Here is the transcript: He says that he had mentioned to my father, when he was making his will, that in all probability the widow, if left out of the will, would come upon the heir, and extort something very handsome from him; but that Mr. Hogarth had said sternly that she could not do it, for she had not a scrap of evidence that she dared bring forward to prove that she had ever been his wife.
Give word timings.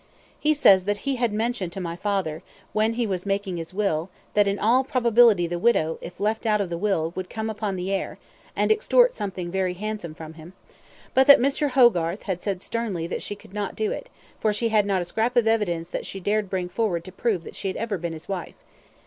He 0.39 0.55
says 0.55 0.85
that 0.85 1.05
he 1.05 1.17
had 1.17 1.31
mentioned 1.31 1.71
to 1.73 1.79
my 1.79 1.95
father, 1.95 2.41
when 2.73 2.93
he 2.93 3.05
was 3.05 3.23
making 3.27 3.57
his 3.57 3.71
will, 3.71 4.09
that 4.33 4.47
in 4.47 4.57
all 4.57 4.83
probability 4.83 5.45
the 5.45 5.59
widow, 5.59 5.99
if 6.01 6.19
left 6.19 6.47
out 6.47 6.59
of 6.59 6.69
the 6.71 6.77
will, 6.79 7.13
would 7.15 7.29
come 7.29 7.51
upon 7.51 7.75
the 7.75 7.91
heir, 7.93 8.17
and 8.55 8.71
extort 8.71 9.13
something 9.13 9.51
very 9.51 9.75
handsome 9.75 10.15
from 10.15 10.33
him; 10.33 10.53
but 11.13 11.27
that 11.27 11.37
Mr. 11.39 11.69
Hogarth 11.69 12.23
had 12.23 12.41
said 12.41 12.63
sternly 12.63 13.05
that 13.05 13.21
she 13.21 13.35
could 13.35 13.53
not 13.53 13.75
do 13.75 13.91
it, 13.91 14.09
for 14.39 14.51
she 14.51 14.69
had 14.69 14.87
not 14.87 15.03
a 15.03 15.05
scrap 15.05 15.37
of 15.37 15.45
evidence 15.47 15.89
that 15.89 16.07
she 16.07 16.19
dared 16.19 16.49
bring 16.49 16.67
forward 16.67 17.03
to 17.03 17.11
prove 17.11 17.43
that 17.43 17.53
she 17.55 17.67
had 17.67 17.77
ever 17.77 17.99
been 17.99 18.13
his 18.13 18.27
wife. 18.27 18.55